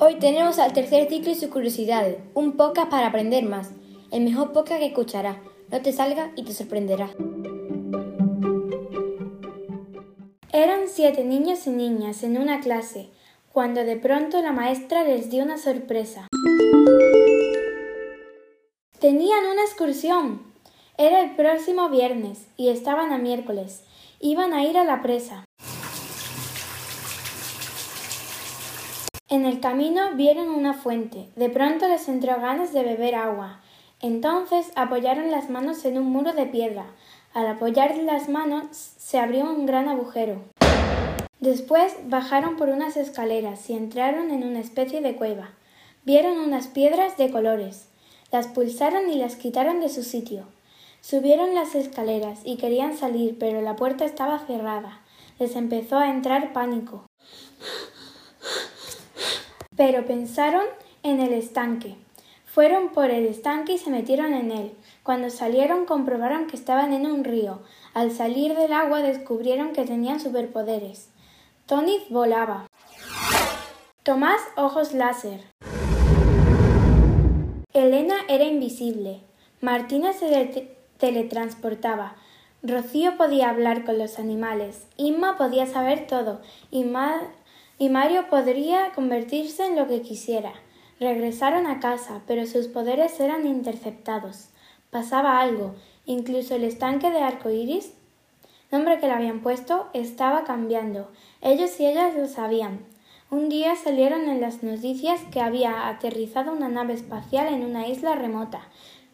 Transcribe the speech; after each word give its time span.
Hoy 0.00 0.14
tenemos 0.20 0.60
al 0.60 0.72
tercer 0.72 1.08
ciclo 1.08 1.32
y 1.32 1.34
sus 1.34 1.48
curiosidades, 1.48 2.18
un 2.34 2.52
podcast 2.52 2.88
para 2.88 3.08
aprender 3.08 3.44
más, 3.44 3.72
el 4.12 4.22
mejor 4.22 4.52
podcast 4.52 4.78
que 4.78 4.86
escucharás. 4.86 5.38
No 5.72 5.82
te 5.82 5.92
salga 5.92 6.30
y 6.36 6.44
te 6.44 6.52
sorprenderá. 6.52 7.10
Eran 10.52 10.82
siete 10.86 11.24
niños 11.24 11.66
y 11.66 11.70
niñas 11.70 12.22
en 12.22 12.38
una 12.38 12.60
clase, 12.60 13.10
cuando 13.52 13.82
de 13.82 13.96
pronto 13.96 14.40
la 14.40 14.52
maestra 14.52 15.02
les 15.02 15.30
dio 15.30 15.42
una 15.42 15.58
sorpresa. 15.58 16.28
Tenían 19.00 19.46
una 19.52 19.62
excursión. 19.62 20.44
Era 20.96 21.22
el 21.22 21.34
próximo 21.34 21.88
viernes 21.88 22.46
y 22.56 22.68
estaban 22.68 23.10
a 23.10 23.18
miércoles. 23.18 23.82
Iban 24.20 24.52
a 24.52 24.64
ir 24.64 24.78
a 24.78 24.84
la 24.84 25.02
presa. 25.02 25.44
En 29.30 29.44
el 29.44 29.60
camino 29.60 30.14
vieron 30.14 30.48
una 30.48 30.72
fuente. 30.72 31.28
De 31.36 31.50
pronto 31.50 31.86
les 31.86 32.08
entró 32.08 32.40
ganas 32.40 32.72
de 32.72 32.82
beber 32.82 33.14
agua. 33.14 33.60
Entonces 34.00 34.72
apoyaron 34.74 35.30
las 35.30 35.50
manos 35.50 35.84
en 35.84 35.98
un 35.98 36.06
muro 36.06 36.32
de 36.32 36.46
piedra. 36.46 36.86
Al 37.34 37.46
apoyar 37.46 37.94
las 37.98 38.30
manos 38.30 38.68
se 38.72 39.18
abrió 39.18 39.44
un 39.44 39.66
gran 39.66 39.86
agujero. 39.86 40.44
Después 41.40 41.94
bajaron 42.06 42.56
por 42.56 42.70
unas 42.70 42.96
escaleras 42.96 43.68
y 43.68 43.74
entraron 43.74 44.30
en 44.30 44.44
una 44.44 44.60
especie 44.60 45.02
de 45.02 45.14
cueva. 45.14 45.50
Vieron 46.06 46.38
unas 46.38 46.68
piedras 46.68 47.18
de 47.18 47.30
colores. 47.30 47.90
Las 48.32 48.46
pulsaron 48.46 49.10
y 49.10 49.16
las 49.16 49.36
quitaron 49.36 49.80
de 49.80 49.90
su 49.90 50.04
sitio. 50.04 50.44
Subieron 51.02 51.54
las 51.54 51.74
escaleras 51.74 52.40
y 52.44 52.56
querían 52.56 52.96
salir, 52.96 53.36
pero 53.38 53.60
la 53.60 53.76
puerta 53.76 54.06
estaba 54.06 54.38
cerrada. 54.38 55.02
Les 55.38 55.54
empezó 55.54 55.98
a 55.98 56.08
entrar 56.08 56.54
pánico 56.54 57.07
pero 59.78 60.04
pensaron 60.04 60.64
en 61.04 61.20
el 61.20 61.32
estanque. 61.32 61.94
Fueron 62.44 62.88
por 62.88 63.10
el 63.10 63.26
estanque 63.26 63.74
y 63.74 63.78
se 63.78 63.90
metieron 63.90 64.34
en 64.34 64.50
él. 64.50 64.72
Cuando 65.04 65.30
salieron 65.30 65.86
comprobaron 65.86 66.48
que 66.48 66.56
estaban 66.56 66.92
en 66.92 67.06
un 67.06 67.22
río. 67.22 67.60
Al 67.94 68.10
salir 68.10 68.56
del 68.56 68.72
agua 68.72 69.02
descubrieron 69.02 69.72
que 69.72 69.84
tenían 69.84 70.18
superpoderes. 70.18 71.10
Tony 71.66 72.00
volaba. 72.10 72.66
Tomás 74.02 74.40
ojos 74.56 74.94
láser. 74.94 75.42
Elena 77.72 78.16
era 78.28 78.44
invisible. 78.44 79.20
Martina 79.60 80.12
se 80.12 80.76
teletransportaba. 80.98 82.16
Rocío 82.64 83.16
podía 83.16 83.50
hablar 83.50 83.84
con 83.84 83.98
los 83.98 84.18
animales. 84.18 84.88
Inma 84.96 85.36
podía 85.36 85.66
saber 85.66 86.08
todo. 86.08 86.40
Y 87.78 87.88
Mario 87.88 88.28
podría 88.28 88.92
convertirse 88.92 89.64
en 89.64 89.76
lo 89.76 89.86
que 89.86 90.02
quisiera. 90.02 90.52
Regresaron 90.98 91.66
a 91.66 91.78
casa, 91.78 92.22
pero 92.26 92.44
sus 92.46 92.66
poderes 92.66 93.18
eran 93.20 93.46
interceptados. 93.46 94.48
Pasaba 94.90 95.40
algo, 95.40 95.76
incluso 96.04 96.56
el 96.56 96.64
estanque 96.64 97.10
de 97.10 97.20
arco 97.20 97.50
iris, 97.50 97.92
nombre 98.72 98.98
que 98.98 99.06
le 99.06 99.12
habían 99.12 99.40
puesto, 99.40 99.88
estaba 99.92 100.44
cambiando. 100.44 101.08
Ellos 101.40 101.78
y 101.78 101.86
ellas 101.86 102.14
lo 102.16 102.26
sabían. 102.26 102.84
Un 103.30 103.48
día 103.48 103.76
salieron 103.76 104.28
en 104.28 104.40
las 104.40 104.62
noticias 104.62 105.20
que 105.30 105.40
había 105.40 105.88
aterrizado 105.88 106.52
una 106.52 106.68
nave 106.68 106.94
espacial 106.94 107.52
en 107.52 107.62
una 107.62 107.86
isla 107.86 108.14
remota. 108.14 108.62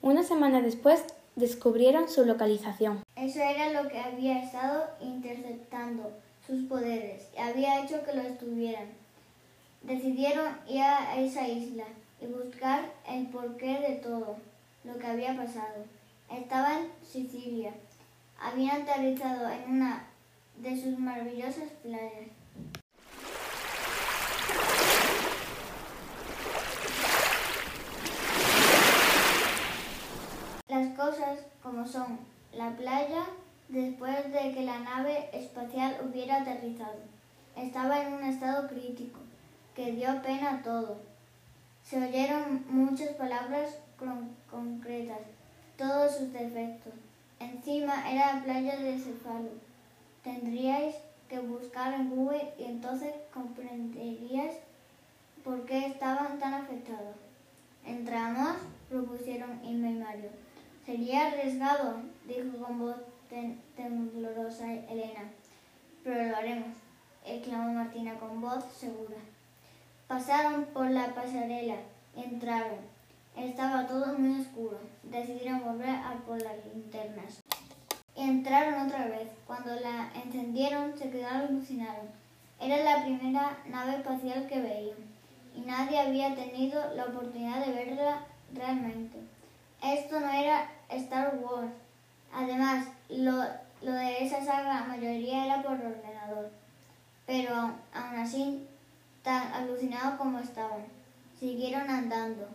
Una 0.00 0.22
semana 0.22 0.62
después 0.62 1.04
descubrieron 1.36 2.08
su 2.08 2.24
localización. 2.24 3.02
Eso 3.16 3.40
era 3.40 3.82
lo 3.82 3.88
que 3.88 3.98
había 3.98 4.40
estado 4.42 4.84
interceptando 5.00 6.12
sus 6.46 6.64
poderes 6.64 7.28
y 7.36 7.40
había 7.40 7.84
hecho 7.84 8.04
que 8.04 8.12
lo 8.14 8.22
estuvieran. 8.22 8.88
Decidieron 9.82 10.56
ir 10.68 10.82
a 10.82 11.16
esa 11.16 11.46
isla 11.46 11.84
y 12.20 12.26
buscar 12.26 12.92
el 13.08 13.26
porqué 13.26 13.80
de 13.80 13.96
todo 13.96 14.36
lo 14.84 14.98
que 14.98 15.06
había 15.06 15.36
pasado. 15.36 15.84
Estaba 16.30 16.78
en 16.78 16.88
Sicilia. 17.02 17.72
Habían 18.40 18.82
aterrizado 18.82 19.48
en 19.50 19.70
una 19.72 20.06
de 20.56 20.80
sus 20.80 20.98
maravillosas 20.98 21.68
playas. 21.82 22.28
Las 30.68 30.96
cosas 30.96 31.38
como 31.62 31.86
son. 31.86 32.18
La 32.52 32.70
playa 32.76 33.26
después 33.68 34.32
de 34.32 34.52
que 34.52 34.62
la 34.62 34.78
nave 34.80 35.28
espacial 35.32 35.96
hubiera 36.04 36.42
aterrizado. 36.42 36.98
Estaba 37.56 38.02
en 38.02 38.14
un 38.14 38.24
estado 38.24 38.68
crítico, 38.68 39.20
que 39.74 39.92
dio 39.92 40.22
pena 40.22 40.54
a 40.54 40.62
todo. 40.62 40.98
Se 41.82 42.02
oyeron 42.02 42.64
muchas 42.68 43.10
palabras 43.10 43.78
concretas, 44.50 45.20
todos 45.76 46.16
sus 46.16 46.32
defectos. 46.32 46.92
Encima 47.40 48.10
era 48.10 48.34
la 48.34 48.42
playa 48.42 48.76
de 48.76 48.98
Cefalo. 48.98 49.50
Tendríais 50.22 50.96
que 51.28 51.38
buscar 51.40 51.92
en 51.94 52.10
Google 52.10 52.52
y 52.58 52.64
entonces 52.64 53.14
comprenderías 53.32 54.54
por 55.42 55.64
qué 55.66 55.86
estaban 55.86 56.38
tan 56.38 56.54
afectados. 56.54 57.16
¿Entramos? 57.84 58.56
propusieron 58.88 59.62
Inma 59.64 59.90
y 59.90 59.94
Mario. 59.94 60.30
Sería 60.86 61.26
arriesgado, 61.26 62.00
dijo 62.26 62.58
con 62.58 62.78
voz 62.78 62.96
temblorosa 63.76 64.72
Elena. 64.72 65.30
Pero 66.02 66.28
lo 66.28 66.36
haremos, 66.36 66.76
exclamó 67.24 67.72
Martina 67.72 68.14
con 68.14 68.40
voz 68.40 68.64
segura. 68.72 69.16
Pasaron 70.06 70.66
por 70.66 70.90
la 70.90 71.14
pasarela, 71.14 71.76
entraron. 72.16 72.94
Estaba 73.36 73.86
todo 73.86 74.18
muy 74.18 74.40
oscuro. 74.40 74.78
Decidieron 75.02 75.64
volver 75.64 75.88
a 75.88 76.14
por 76.26 76.40
las 76.40 76.64
linternas. 76.66 77.42
Entraron 78.14 78.86
otra 78.86 79.06
vez. 79.06 79.28
Cuando 79.46 79.74
la 79.74 80.12
encendieron 80.14 80.96
se 80.96 81.10
quedaron 81.10 81.48
alucinados. 81.48 82.10
Era 82.60 82.76
la 82.84 83.04
primera 83.04 83.58
nave 83.66 83.96
espacial 83.96 84.46
que 84.46 84.60
veían 84.60 85.14
y 85.56 85.60
nadie 85.60 85.98
había 85.98 86.34
tenido 86.34 86.94
la 86.94 87.04
oportunidad 87.04 87.64
de 87.64 87.72
verla 87.72 88.26
realmente. 88.52 89.18
Esto 89.82 90.20
no 90.20 90.30
era 90.30 90.70
Star 90.88 91.38
Wars. 91.40 91.72
Además, 92.34 92.88
lo, 93.08 93.42
de 93.80 94.24
esa 94.24 94.44
saga 94.44 94.80
la 94.80 94.84
mayoría 94.86 95.44
era 95.44 95.62
por 95.62 95.74
ordenador. 95.74 96.50
Pero 97.26 97.54
aún 97.54 98.18
así, 98.18 98.66
tan 99.22 99.52
alucinados 99.52 100.18
como 100.18 100.40
estaban, 100.40 100.84
siguieron 101.38 101.88
andando. 101.88 102.48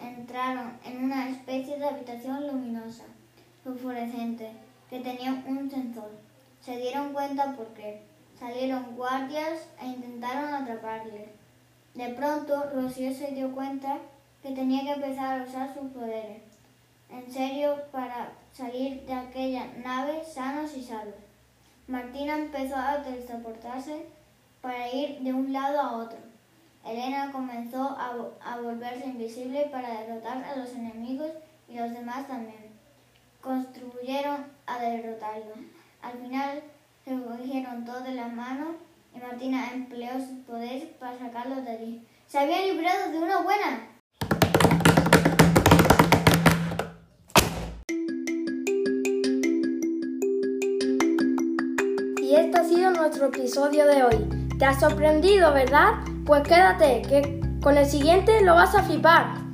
Entraron 0.00 0.78
en 0.84 1.04
una 1.04 1.28
especie 1.28 1.78
de 1.78 1.88
habitación 1.88 2.46
luminosa, 2.46 3.04
fluorescente, 3.64 4.52
que 4.88 5.00
tenía 5.00 5.42
un 5.46 5.68
sensor. 5.68 6.10
Se 6.64 6.76
dieron 6.76 7.12
cuenta 7.12 7.54
porque 7.56 8.02
salieron 8.38 8.94
guardias 8.96 9.66
e 9.82 9.86
intentaron 9.86 10.54
atraparles. 10.54 11.28
De 11.94 12.08
pronto, 12.10 12.70
Rocío 12.72 13.12
se 13.12 13.32
dio 13.32 13.50
cuenta 13.52 13.98
que 14.42 14.52
tenía 14.52 14.82
que 14.82 14.92
empezar 14.92 15.40
a 15.40 15.44
usar 15.44 15.74
sus 15.74 15.90
poderes 15.90 16.48
en 17.10 17.32
serio 17.32 17.76
para 17.90 18.32
salir 18.52 19.02
de 19.06 19.14
aquella 19.14 19.66
nave 19.84 20.22
sanos 20.24 20.76
y 20.76 20.82
salvos. 20.82 21.14
Martina 21.86 22.36
empezó 22.36 22.76
a 22.76 23.02
transportarse 23.02 24.06
para 24.60 24.92
ir 24.92 25.20
de 25.20 25.32
un 25.32 25.52
lado 25.52 25.80
a 25.80 25.96
otro. 25.96 26.18
Elena 26.84 27.32
comenzó 27.32 27.82
a, 27.82 28.14
a, 28.40 28.60
volverse 28.60 29.06
invisible 29.06 29.68
para 29.70 30.00
derrotar 30.00 30.42
a 30.44 30.56
los 30.56 30.72
enemigos 30.72 31.30
y 31.68 31.76
los 31.76 31.92
demás 31.92 32.26
también. 32.26 32.72
Contribuyeron 33.40 34.46
a 34.66 34.78
derrotarlo. 34.78 35.54
Al 36.02 36.18
final 36.18 36.62
se 37.04 37.18
cogieron 37.20 37.84
todos 37.84 38.04
de 38.04 38.14
las 38.14 38.32
manos 38.32 38.76
y 39.14 39.18
Martina 39.18 39.70
empleó 39.72 40.14
sus 40.14 40.38
poderes 40.46 40.84
para 40.98 41.18
sacarlos 41.18 41.64
de 41.64 41.70
allí. 41.70 42.06
Se 42.26 42.38
habían 42.38 42.64
librado 42.64 43.10
de 43.10 43.18
una 43.18 43.40
buena. 43.40 43.97
Nuestro 53.08 53.28
episodio 53.28 53.86
de 53.86 54.02
hoy. 54.02 54.48
¿Te 54.58 54.66
ha 54.66 54.78
sorprendido, 54.78 55.54
verdad? 55.54 55.94
Pues 56.26 56.42
quédate, 56.42 57.00
que 57.08 57.40
con 57.62 57.78
el 57.78 57.86
siguiente 57.86 58.42
lo 58.42 58.54
vas 58.54 58.74
a 58.74 58.82
flipar. 58.82 59.47